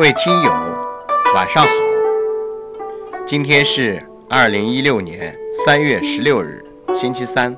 [0.00, 0.50] 各位听友，
[1.34, 1.68] 晚上好。
[3.26, 7.54] 今天是二零一六年三月十六日，星期三。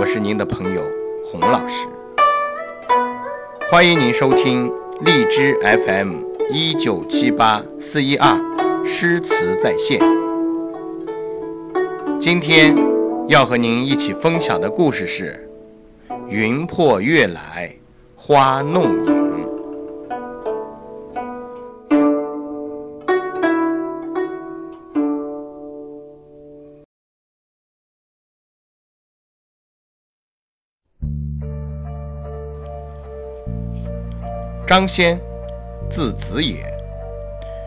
[0.00, 0.80] 我是您的朋友
[1.26, 1.86] 洪老师，
[3.70, 4.72] 欢迎您收听
[5.02, 8.34] 荔枝 FM 一九七八四一二
[8.82, 10.00] 诗词在线。
[12.18, 12.74] 今天
[13.28, 15.46] 要和您一起分享的故事是
[16.30, 17.76] 《云破月来
[18.16, 19.12] 花弄影》。
[34.66, 35.16] 张先，
[35.88, 36.56] 字子野，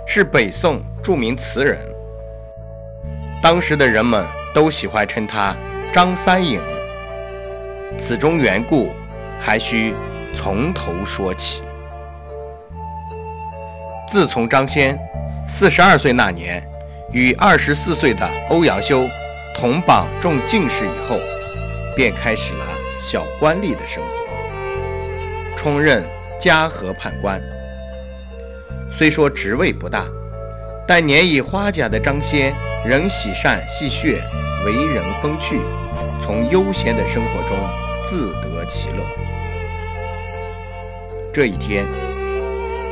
[0.06, 1.80] 是北宋著名词人。
[3.42, 5.56] 当时的人们都喜欢称他
[5.94, 6.62] 张三影。
[7.98, 8.92] 此中缘故，
[9.40, 9.96] 还需
[10.34, 11.64] 从头说起。
[14.06, 15.00] 自从张先
[15.48, 16.62] 四十二岁那年，
[17.14, 19.08] 与二十四岁的欧阳修
[19.56, 21.18] 同榜中进士以后，
[21.96, 22.66] 便开始了
[23.00, 26.04] 小官吏的生活，充任。
[26.40, 27.42] 嘉禾判官，
[28.94, 30.06] 虽说职位不大，
[30.88, 34.16] 但年已花甲的张先仍喜善戏谑，
[34.66, 35.60] 为人风趣，
[36.22, 37.58] 从悠闲的生活中
[38.10, 39.04] 自得其乐。
[41.34, 41.86] 这一天，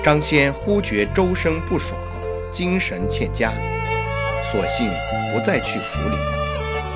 [0.04, 1.98] 张先忽觉周身不爽，
[2.52, 3.54] 精神欠佳，
[4.52, 4.92] 索性
[5.32, 6.18] 不再去府里，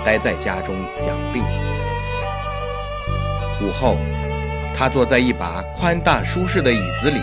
[0.03, 0.75] 待在家中
[1.07, 1.41] 养病。
[3.61, 3.95] 午后。
[4.75, 7.21] 他坐在一把宽大舒适的椅子里，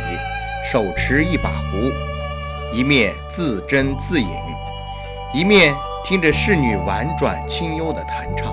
[0.71, 1.91] 手持一把壶，
[2.73, 4.29] 一面自斟自饮，
[5.35, 8.53] 一面听着侍女婉转清幽的弹唱，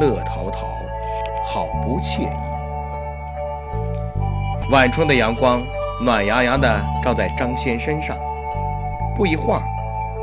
[0.00, 0.66] 乐陶陶，
[1.46, 2.28] 好不惬意。
[4.70, 5.62] 晚春的阳光
[6.02, 8.16] 暖洋洋地照在张先身上，
[9.16, 9.62] 不一会儿，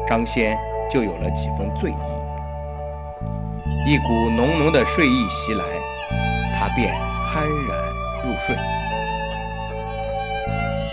[0.07, 0.57] 张先
[0.91, 1.95] 就有了几分醉意，
[3.87, 5.63] 一股浓浓的睡意袭来，
[6.59, 7.14] 他便。
[7.33, 7.77] 酣然
[8.23, 8.55] 入睡。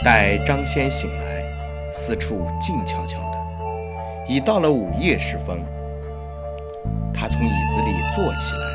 [0.04, 1.44] 待张先醒来，
[1.92, 3.38] 四处静悄悄的，
[4.28, 5.62] 已到了午夜时分。
[7.14, 8.66] 他从椅子里坐起来，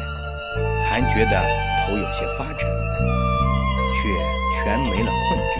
[0.90, 1.42] 还觉得
[1.82, 2.70] 头有些发沉，
[3.94, 4.08] 却
[4.64, 5.60] 全没了困倦。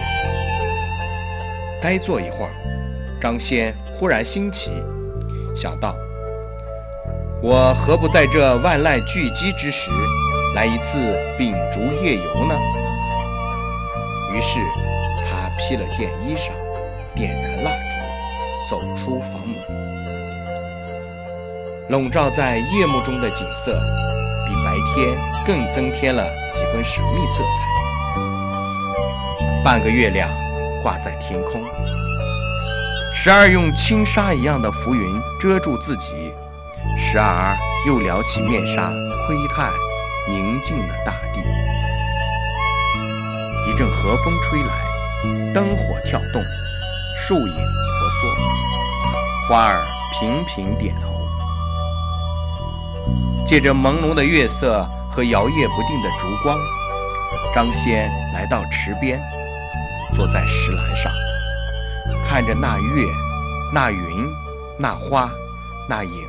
[1.82, 2.50] 呆坐一会儿，
[3.20, 4.70] 张先忽然兴起，
[5.54, 5.94] 想到：
[7.42, 9.90] 我何不在这万籁俱寂之时？
[10.54, 12.54] 来一次秉烛夜游呢。
[14.34, 14.58] 于是
[15.24, 16.50] 他披了件衣裳，
[17.14, 19.56] 点燃蜡烛，走出房门。
[21.90, 23.80] 笼罩在夜幕中的景色，
[24.46, 26.22] 比白天更增添了
[26.54, 27.48] 几分神秘色彩。
[29.64, 30.28] 半个月亮
[30.82, 31.62] 挂在天空，
[33.14, 36.32] 时而用轻纱一样的浮云遮住自己，
[36.96, 38.90] 时而又撩起面纱
[39.26, 39.72] 窥探。
[40.28, 41.40] 宁静的大地，
[43.66, 46.42] 一阵和风吹来，灯火跳动，
[47.16, 51.08] 树影婆娑，花儿频频点头。
[53.46, 56.58] 借着朦胧的月色和摇曳不定的烛光，
[57.54, 59.18] 张先来到池边，
[60.14, 61.10] 坐在石栏上，
[62.28, 63.06] 看着那月、
[63.72, 64.30] 那云、
[64.78, 65.30] 那花、
[65.88, 66.28] 那影，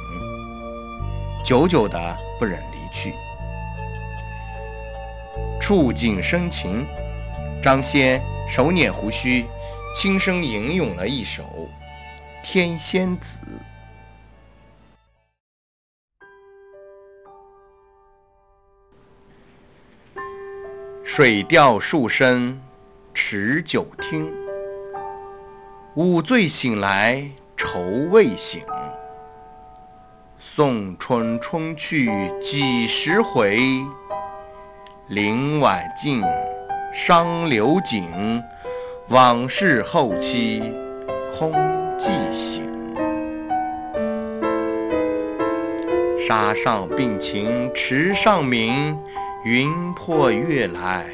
[1.43, 3.13] 久久的不忍离去。
[5.59, 6.85] 触景生情，
[7.61, 9.45] 张先手捻胡须，
[9.95, 11.43] 轻声吟咏了一首
[12.43, 13.37] 《天仙子》：
[21.03, 22.59] 水调数声
[23.13, 24.31] 持酒听，
[25.93, 28.63] 午醉醒来愁未醒。
[30.39, 32.09] 送春春去
[32.41, 33.59] 几时回？
[35.09, 36.21] 林晚静，
[36.94, 38.44] 伤流景，
[39.07, 40.61] 往事后期
[41.35, 41.51] 空
[41.97, 42.69] 记醒。
[46.19, 48.95] 沙上并情池上明，
[49.44, 51.07] 云破月来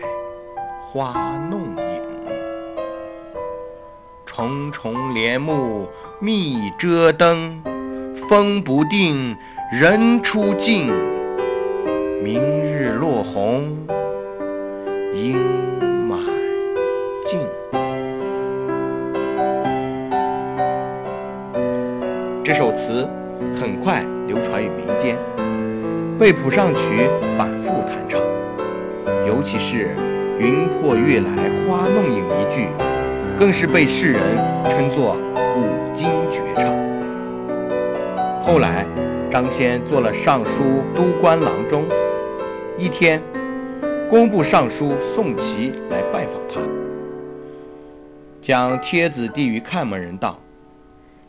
[0.91, 2.01] 花弄影。
[4.25, 5.87] 重重帘幕
[6.19, 7.63] 密遮灯，
[8.27, 9.37] 风不定，
[9.71, 11.14] 人初静。
[12.25, 13.65] 明日落红
[15.13, 15.35] 应
[16.07, 16.17] 满
[17.23, 17.39] 径。
[22.43, 23.07] 这首词
[23.55, 25.15] 很快流传于民间，
[26.17, 27.07] 被谱上曲
[27.37, 28.19] 反复弹唱。
[29.27, 29.89] 尤其是
[30.41, 31.29] “云破月来
[31.67, 32.69] 花弄影”一句，
[33.37, 34.19] 更是被世人
[34.67, 35.15] 称作
[35.53, 35.61] 古
[35.93, 36.73] 今绝唱。
[38.41, 38.83] 后来，
[39.29, 41.83] 张先做了尚书都官郎中。
[42.77, 43.21] 一天，
[44.09, 46.59] 工部尚书宋祁来拜访他，
[48.41, 50.37] 将帖子递于看门人道：“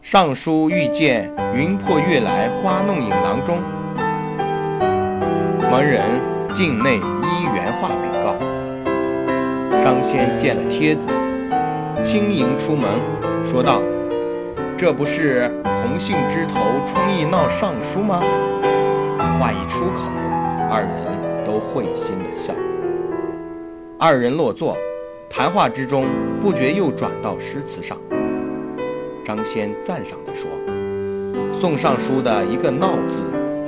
[0.03, 3.59] 尚书欲见云破月来花弄影郎中。”
[5.71, 6.03] 门人
[6.53, 8.35] 境内依原话禀告。
[9.85, 11.07] 张先见了帖子，
[12.03, 12.91] 轻盈出门，
[13.49, 13.81] 说道
[14.77, 16.59] ：“这不是红杏枝头
[16.89, 18.19] 春意闹尚书吗？”
[19.39, 20.03] 话一出口，
[20.69, 21.16] 二人
[21.47, 22.53] 都会心的笑。
[23.99, 24.77] 二人落座，
[25.31, 26.07] 谈话之中
[26.43, 27.97] 不觉又转到诗词上。
[29.25, 30.51] 张先赞赏地说
[31.59, 33.17] ：“宋尚书的一个‘闹’字。”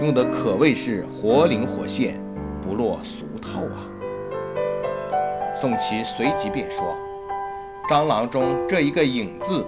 [0.00, 2.20] 用的可谓是活灵活现，
[2.62, 3.82] 不落俗套啊！
[5.60, 6.96] 宋祁随即便说
[7.90, 9.66] ：“张郎中这一个‘影’字，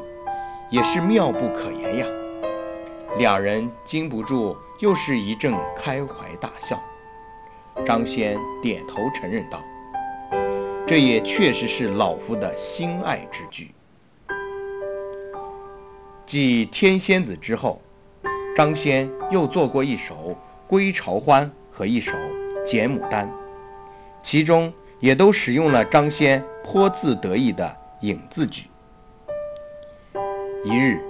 [0.71, 2.07] 也是妙不可言呀。”
[3.19, 6.81] 两人禁不住又是一阵开怀大笑。
[7.85, 9.63] 张先点头承认道
[10.87, 13.73] ：“这也确实是老夫的心爱之句。”
[16.27, 17.81] 继《天仙子》之后。
[18.57, 20.15] 张先又做过一首
[20.67, 22.13] 《归巢欢》和一首
[22.63, 23.27] 《剪牡丹》，
[24.23, 28.65] 其中也都使用了张先颇自得意的影字句。
[30.63, 31.01] 一日，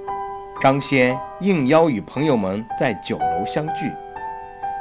[0.61, 3.90] 张先应邀与朋友们在酒楼相聚，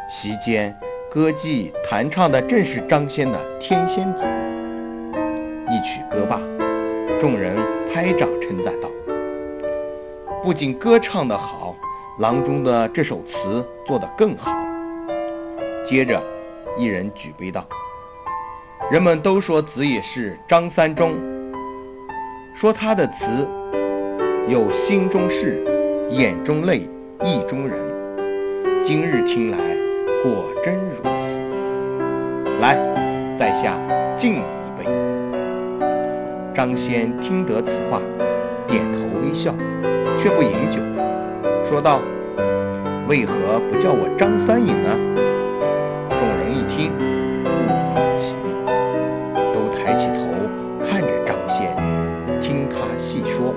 [0.07, 0.77] 席间
[1.11, 4.23] 歌伎弹唱的正是张先的《天仙子》。
[5.67, 6.39] 一曲歌罢，
[7.19, 7.57] 众人
[7.91, 8.88] 拍掌称赞道
[10.44, 11.75] ：“不仅歌唱得好。”
[12.19, 14.53] 郎中的这首词做得更好。
[15.83, 16.21] 接着，
[16.77, 17.65] 一人举杯道
[18.91, 21.13] ：“人们都说子也是张三中，
[22.53, 23.47] 说他的词
[24.47, 25.65] 有心中事，
[26.11, 26.88] 眼中泪，
[27.23, 27.79] 意中人。
[28.83, 29.57] 今日听来，
[30.24, 31.39] 果真如此。
[32.60, 32.77] 来，
[33.36, 33.77] 在下
[34.16, 34.89] 敬你一杯。”
[36.54, 38.01] 张先听得此话，
[38.68, 39.54] 点头微笑，
[40.18, 40.81] 却不饮酒。
[41.63, 42.01] 说道
[43.07, 44.89] ：“为何不叫我张三饮呢？”
[46.19, 46.92] 众人一听，
[47.44, 48.54] 不明其意，
[49.54, 50.25] 都抬起头
[50.81, 51.74] 看着张先，
[52.42, 53.56] 听他细说。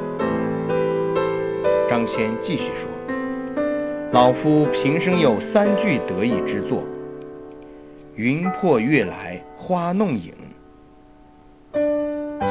[1.88, 2.88] 张先继续说
[4.12, 6.84] ：“老夫平生有三句得意之作
[8.14, 10.34] ：‘云破月来花弄影，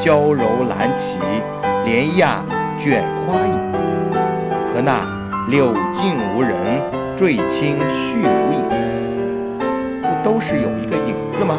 [0.04, 1.20] 娇柔兰起
[1.86, 2.44] 莲压
[2.80, 3.54] 卷花影’，
[4.74, 6.56] 和那。”柳尽无人，
[7.18, 9.60] 坠青续无影，
[10.02, 11.58] 不都是有一个影字吗？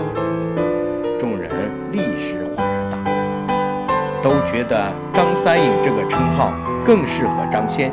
[1.18, 1.50] 众人
[1.90, 6.52] 立时恍然大悟，都觉得张三影这个称号
[6.84, 7.92] 更适合张先。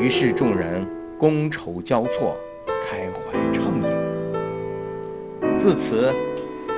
[0.00, 0.88] 于是众人
[1.18, 2.34] 觥筹交错，
[2.82, 5.58] 开怀畅饮。
[5.58, 6.16] 自此，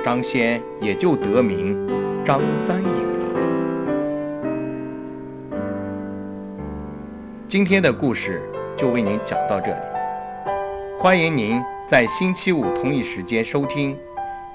[0.03, 1.87] 张先也就得名
[2.25, 3.25] 张三影了。
[7.47, 8.41] 今天的故事
[8.75, 9.81] 就为您讲到这里，
[10.99, 13.97] 欢迎您在星期五同一时间收听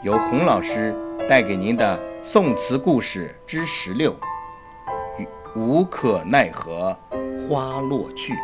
[0.03, 0.95] 由洪老师
[1.27, 4.13] 带给您的宋词故事之十六
[5.57, 6.95] 《无可奈何
[7.49, 8.35] 花落去》。